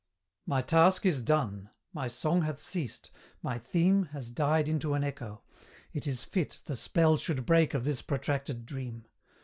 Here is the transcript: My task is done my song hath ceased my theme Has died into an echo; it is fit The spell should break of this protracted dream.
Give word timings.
My 0.47 0.63
task 0.63 1.05
is 1.05 1.21
done 1.21 1.69
my 1.93 2.07
song 2.07 2.41
hath 2.41 2.59
ceased 2.59 3.11
my 3.43 3.59
theme 3.59 4.05
Has 4.13 4.31
died 4.31 4.67
into 4.67 4.95
an 4.95 5.03
echo; 5.03 5.43
it 5.93 6.07
is 6.07 6.23
fit 6.23 6.63
The 6.65 6.75
spell 6.75 7.17
should 7.17 7.45
break 7.45 7.75
of 7.75 7.83
this 7.83 8.01
protracted 8.01 8.65
dream. 8.65 9.05